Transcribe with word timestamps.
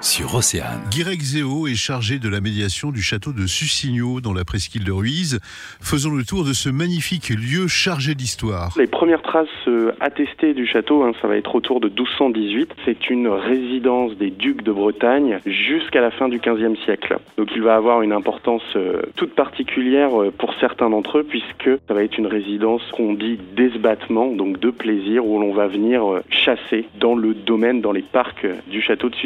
sur 0.00 0.34
Océane. 0.34 0.80
Guirec 0.90 1.20
Zéo 1.20 1.66
est 1.66 1.74
chargé 1.74 2.18
de 2.18 2.28
la 2.28 2.40
médiation 2.40 2.90
du 2.90 3.02
château 3.02 3.32
de 3.32 3.46
Sucigno 3.46 4.20
dans 4.20 4.32
la 4.32 4.44
presqu'île 4.44 4.84
de 4.84 4.92
Ruiz. 4.92 5.40
Faisons 5.80 6.14
le 6.14 6.24
tour 6.24 6.44
de 6.44 6.52
ce 6.52 6.68
magnifique 6.68 7.30
lieu 7.30 7.66
chargé 7.66 8.14
d'histoire. 8.14 8.72
Les 8.78 8.86
premières 8.86 9.22
traces 9.22 9.48
euh, 9.66 9.92
attestées 10.00 10.54
du 10.54 10.66
château, 10.66 11.02
hein, 11.02 11.12
ça 11.20 11.28
va 11.28 11.36
être 11.36 11.54
autour 11.54 11.80
de 11.80 11.88
1218. 11.88 12.72
C'est 12.84 13.10
une 13.10 13.28
résidence 13.28 14.14
des 14.16 14.30
ducs 14.30 14.62
de 14.62 14.72
Bretagne 14.72 15.40
jusqu'à 15.46 16.00
la 16.00 16.10
fin 16.10 16.28
du 16.28 16.38
XVe 16.38 16.76
siècle. 16.84 17.18
Donc 17.36 17.48
il 17.54 17.62
va 17.62 17.74
avoir 17.74 18.02
une 18.02 18.12
importance 18.12 18.62
euh, 18.76 19.02
toute 19.16 19.34
particulière 19.34 20.20
euh, 20.20 20.30
pour 20.30 20.54
certains 20.60 20.90
d'entre 20.90 21.18
eux 21.18 21.26
puisque 21.28 21.70
ça 21.88 21.94
va 21.94 22.02
être 22.02 22.18
une 22.18 22.26
résidence 22.26 22.82
qu'on 22.92 23.14
dit 23.14 23.38
d'esbattement, 23.56 24.32
donc 24.32 24.60
de 24.60 24.70
plaisir, 24.70 25.26
où 25.26 25.40
l'on 25.40 25.52
va 25.52 25.66
venir 25.66 26.02
chasser 26.30 26.86
dans 27.00 27.14
le 27.14 27.34
domaine, 27.34 27.80
dans 27.80 27.92
les 27.92 28.02
parcs 28.02 28.46
du 28.70 28.80
château 28.80 29.08
de. 29.08 29.16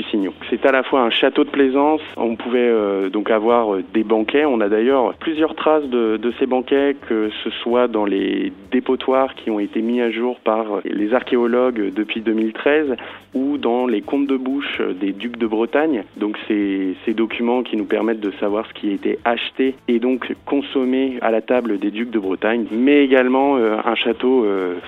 C'est 0.50 0.61
à 0.64 0.72
la 0.72 0.82
fois 0.82 1.02
un 1.02 1.10
château 1.10 1.44
de 1.44 1.50
plaisance. 1.50 2.00
On 2.16 2.36
pouvait 2.36 2.58
euh, 2.60 3.08
donc 3.08 3.30
avoir 3.30 3.74
euh, 3.74 3.84
des 3.94 4.04
banquets. 4.04 4.44
On 4.44 4.60
a 4.60 4.68
d'ailleurs 4.68 5.14
plusieurs 5.14 5.54
traces 5.54 5.84
de, 5.84 6.32
ces 6.38 6.46
banquets, 6.46 6.96
que 7.08 7.30
ce 7.44 7.50
soit 7.62 7.88
dans 7.88 8.04
les 8.04 8.52
dépotoirs 8.70 9.34
qui 9.34 9.50
ont 9.50 9.58
été 9.58 9.82
mis 9.82 10.00
à 10.00 10.10
jour 10.10 10.38
par 10.40 10.64
les 10.84 11.12
archéologues 11.14 11.92
depuis 11.94 12.20
2013 12.20 12.96
ou 13.34 13.58
dans 13.58 13.86
les 13.86 14.00
comptes 14.00 14.26
de 14.26 14.36
bouche 14.36 14.80
des 15.00 15.12
ducs 15.12 15.36
de 15.36 15.46
Bretagne. 15.46 16.04
Donc 16.16 16.38
c'est 16.48 16.94
ces 17.04 17.14
documents 17.14 17.62
qui 17.62 17.76
nous 17.76 17.84
permettent 17.84 18.20
de 18.20 18.32
savoir 18.40 18.66
ce 18.66 18.72
qui 18.74 18.90
a 18.90 18.92
été 18.92 19.18
acheté 19.24 19.74
et 19.88 19.98
donc 19.98 20.34
consommé 20.46 21.18
à 21.22 21.30
la 21.30 21.42
table 21.42 21.78
des 21.78 21.90
ducs 21.90 22.10
de 22.10 22.18
Bretagne, 22.18 22.66
mais 22.70 23.04
également 23.04 23.56
euh, 23.56 23.76
un 23.84 23.94
château 23.94 24.46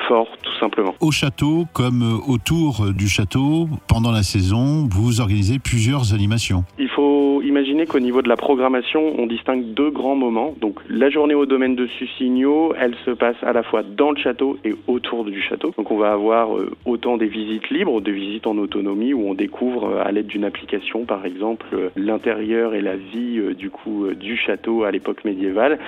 fort 0.09 0.29
tout 0.43 0.59
simplement. 0.59 0.95
Au 1.01 1.11
château 1.11 1.67
comme 1.73 2.20
autour 2.27 2.93
du 2.93 3.09
château, 3.09 3.69
pendant 3.87 4.12
la 4.12 4.23
saison, 4.23 4.89
vous 4.91 5.20
organisez 5.20 5.59
plusieurs 5.65 6.13
animations. 6.15 6.65
Faut 6.95 7.43
imaginer 7.43 7.87
qu'au 7.87 7.98
niveau 7.98 8.23
de 8.23 8.29
la 8.29 8.37
programmation, 8.37 9.14
on 9.19 9.27
distingue 9.27 9.64
deux 9.75 9.91
grands 9.91 10.14
moments. 10.14 10.55
Donc 10.61 10.78
la 10.89 11.11
journée 11.11 11.34
au 11.34 11.45
domaine 11.45 11.75
de 11.75 11.87
Sucigno, 11.87 12.73
elle 12.78 12.95
se 13.05 13.11
passe 13.11 13.37
à 13.42 13.53
la 13.53 13.64
fois 13.64 13.83
dans 13.83 14.12
le 14.12 14.17
château 14.17 14.59
et 14.64 14.75
autour 14.87 15.25
du 15.25 15.42
château. 15.42 15.75
Donc 15.77 15.91
on 15.91 15.97
va 15.97 16.12
avoir 16.12 16.56
euh, 16.56 16.70
autant 16.84 17.17
des 17.17 17.27
visites 17.27 17.69
libres, 17.70 18.00
des 18.00 18.12
visites 18.12 18.47
en 18.47 18.59
autonomie 18.59 19.12
où 19.12 19.28
on 19.28 19.34
découvre 19.34 19.87
euh, 19.87 20.05
à 20.05 20.12
l'aide 20.12 20.27
d'une 20.27 20.45
application 20.45 21.05
par 21.05 21.27
exemple 21.27 21.67
euh, 21.72 21.89
l'intérieur 21.97 22.75
et 22.75 22.81
la 22.81 22.95
vie 22.95 23.41
du 23.56 24.37
château 24.37 24.84
à 24.84 24.91
l'époque 24.92 25.25
médiévale 25.25 25.78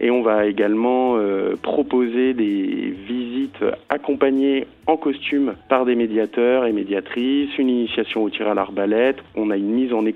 et 0.00 0.10
on 0.10 0.22
va 0.22 0.46
également 0.46 1.16
proposer 1.62 2.34
des 2.34 2.94
visites 3.08 3.64
accompagnées 3.88 4.66
en 4.86 4.96
costume 4.96 5.54
par 5.68 5.84
des 5.84 5.96
médiateurs 5.96 6.64
et 6.64 6.72
médiatrices, 6.72 7.56
une 7.58 7.68
initiation 7.68 8.22
au 8.22 8.30
tir 8.30 8.48
à 8.48 8.54
l'arbalète, 8.54 9.18
on 9.34 9.50
a 9.50 9.56
une 9.56 9.70
mise 9.70 9.92
en 9.92 10.06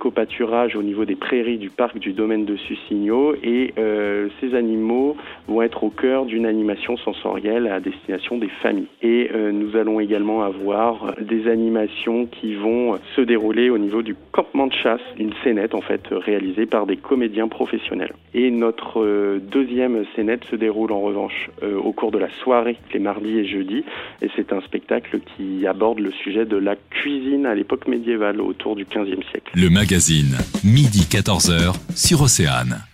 au 0.41 0.83
niveau 0.83 1.05
des 1.05 1.17
prairies 1.17 1.59
du 1.59 1.69
parc 1.69 1.99
du 1.99 2.13
domaine 2.13 2.47
de 2.47 2.57
Sucigno 2.57 3.35
et 3.43 3.75
euh, 3.79 4.29
ces 4.41 4.55
animaux 4.55 5.15
vont 5.49 5.61
être 5.61 5.85
au 5.85 5.91
cœur 5.91 6.25
d'une 6.25 6.47
animation 6.47 6.97
sensorielle 6.97 7.67
à 7.67 7.79
destination 7.79 8.39
des 8.39 8.49
familles. 8.63 8.87
Et 9.03 9.31
euh, 9.35 9.53
nous 9.53 9.77
allons 9.77 10.01
également 10.01 10.43
avoir 10.43 11.15
des 11.21 11.47
animations 11.47 12.25
qui 12.25 12.55
vont 12.55 12.99
se 13.17 13.21
dérouler 13.21 13.69
au 13.69 13.77
niveau 13.77 14.01
du 14.01 14.15
campement 14.33 14.67
de 14.67 14.73
chasse, 14.73 15.03
une 15.19 15.33
scénette 15.45 15.75
en 15.75 15.83
fait 15.83 16.03
réalisée 16.11 16.65
par 16.65 16.87
des 16.87 16.97
comédiens 16.97 17.49
professionnels. 17.49 18.15
Et 18.33 18.51
notre 18.51 19.03
euh, 19.03 19.41
deuxième 19.41 20.05
scénette 20.17 20.45
se 20.47 20.57
déroule 20.57 20.93
en 20.93 21.01
revanche 21.01 21.51
au 21.63 21.93
cours 21.93 22.11
de 22.11 22.19
la 22.19 22.31
soirée, 22.43 22.77
les 22.95 23.01
mardis 23.01 23.39
et 23.39 23.45
jeudis, 23.45 23.85
et 24.23 24.29
c'est 24.37 24.53
un 24.53 24.61
spectacle 24.63 25.21
qui 25.37 25.67
aborde 25.67 25.99
le 25.99 26.11
sujet 26.11 26.47
de 26.47 26.57
la 26.57 26.77
cuisine 26.77 27.45
à 27.45 27.55
l'époque 27.55 27.87
médiévale 27.87 28.41
autour 28.41 28.77
du 28.77 28.85
15e 28.85 29.23
siècle. 29.31 29.53
Le 29.55 29.69
magazine, 29.69 30.30
midi 30.65 31.07
14h 31.11 31.75
sur 31.95 32.23
Océane. 32.23 32.90